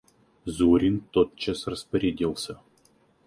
[0.45, 2.59] Зурин тотчас распорядился.